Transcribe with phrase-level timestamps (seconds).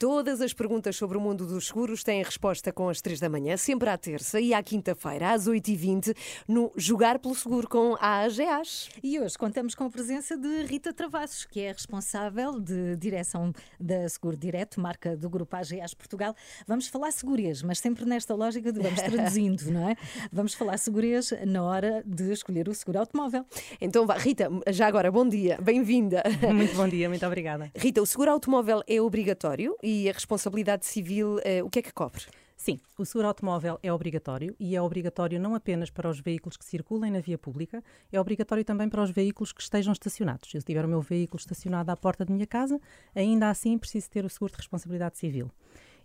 [0.00, 3.54] Todas as perguntas sobre o mundo dos seguros têm resposta com as 3 da manhã,
[3.58, 6.16] sempre à terça e à quinta-feira, às 8h20,
[6.48, 8.88] no Jogar pelo Seguro com a AGAs.
[9.02, 14.08] E hoje contamos com a presença de Rita Travassos, que é responsável de direção da
[14.08, 16.34] Seguro Direto, marca do grupo AGAs Portugal.
[16.66, 19.96] Vamos falar segurez, mas sempre nesta lógica de vamos traduzindo, não é?
[20.32, 23.44] Vamos falar segurez na hora de escolher o seguro automóvel.
[23.78, 26.22] Então, vá, Rita, já agora, bom dia, bem-vinda.
[26.54, 27.70] Muito bom dia, muito obrigada.
[27.76, 29.49] Rita, o seguro automóvel é obrigatório
[29.82, 32.24] e a responsabilidade civil, eh, o que é que cobre?
[32.56, 36.64] Sim, o seguro automóvel é obrigatório e é obrigatório não apenas para os veículos que
[36.64, 37.82] circulem na via pública,
[38.12, 40.50] é obrigatório também para os veículos que estejam estacionados.
[40.50, 42.78] Se eu tiver o meu veículo estacionado à porta da minha casa,
[43.14, 45.50] ainda assim preciso ter o seguro de responsabilidade civil.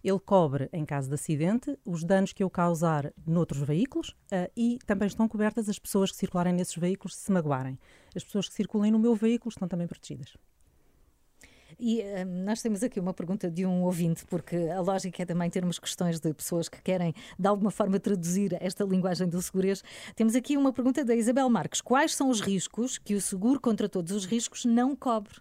[0.02, 4.80] Ele cobre, em caso de acidente, os danos que eu causar noutros veículos uh, e
[4.85, 7.77] também estão cobertas as pessoas que circularem nesses veículos se magoarem.
[8.16, 10.38] As pessoas que circulem no meu veículo estão também protegidas.
[11.79, 15.49] E uh, nós temos aqui uma pergunta de um ouvinte, porque a lógica é também
[15.49, 19.84] termos questões de pessoas que querem, de alguma forma, traduzir esta linguagem do segurez.
[20.15, 21.82] Temos aqui uma pergunta da Isabel Marques.
[21.82, 25.34] Quais são os riscos que o seguro contra todos os riscos não cobre?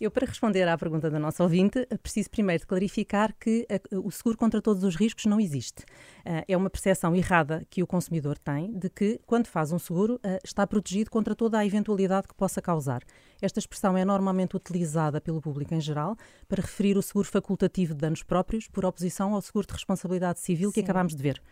[0.00, 4.36] Eu, para responder à pergunta da nossa ouvinte, preciso primeiro clarificar que a, o seguro
[4.36, 5.84] contra todos os riscos não existe.
[6.24, 10.14] Uh, é uma percepção errada que o consumidor tem de que, quando faz um seguro,
[10.16, 13.02] uh, está protegido contra toda a eventualidade que possa causar.
[13.40, 16.16] Esta expressão é normalmente utilizada pelo público em geral
[16.48, 20.70] para referir o seguro facultativo de danos próprios por oposição ao seguro de responsabilidade civil
[20.70, 20.74] Sim.
[20.74, 21.42] que acabámos de ver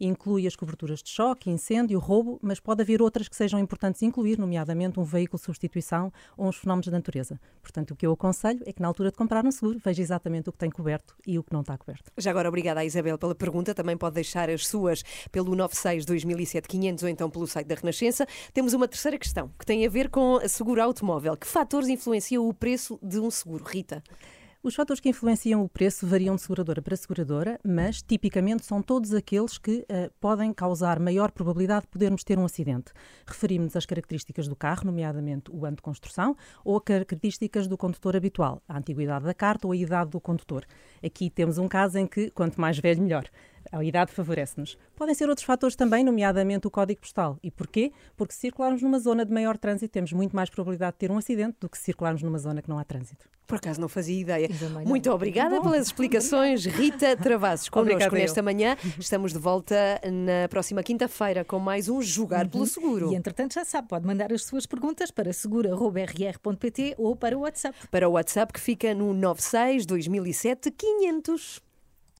[0.00, 4.38] inclui as coberturas de choque, incêndio, roubo, mas pode haver outras que sejam importantes incluir,
[4.38, 7.40] nomeadamente um veículo de substituição ou uns fenómenos da natureza.
[7.62, 10.48] Portanto, o que eu aconselho é que na altura de comprar um seguro, veja exatamente
[10.48, 12.10] o que tem coberto e o que não está coberto.
[12.16, 13.74] Já agora, obrigada à Isabel pela pergunta.
[13.74, 18.26] Também pode deixar as suas pelo 96 2007 500 ou então pelo site da Renascença.
[18.52, 21.36] Temos uma terceira questão que tem a ver com seguro automóvel.
[21.36, 23.64] Que fatores influenciam o preço de um seguro?
[23.64, 24.02] Rita?
[24.60, 29.14] Os fatores que influenciam o preço variam de seguradora para seguradora, mas tipicamente são todos
[29.14, 32.92] aqueles que uh, podem causar maior probabilidade de podermos ter um acidente.
[33.24, 38.16] Referimos-nos às características do carro, nomeadamente o ano de construção, ou a características do condutor
[38.16, 40.64] habitual, a antiguidade da carta ou a idade do condutor.
[41.04, 43.28] Aqui temos um caso em que, quanto mais velho, melhor.
[43.70, 44.78] A idade favorece-nos.
[44.96, 47.38] Podem ser outros fatores também, nomeadamente o código postal.
[47.42, 47.92] E porquê?
[48.16, 51.18] Porque se circularmos numa zona de maior trânsito, temos muito mais probabilidade de ter um
[51.18, 53.28] acidente do que se circularmos numa zona que não há trânsito.
[53.48, 54.48] Por acaso não fazia ideia.
[54.84, 58.76] Muito obrigada pelas explicações, Rita Travassos, connosco nesta manhã.
[58.98, 62.50] Estamos de volta na próxima quinta-feira com mais um Jogar uhum.
[62.50, 63.10] pelo Seguro.
[63.10, 67.74] E entretanto já sabe, pode mandar as suas perguntas para segura.rr.pt ou para o WhatsApp.
[67.90, 71.67] Para o WhatsApp que fica no 96 2007 500.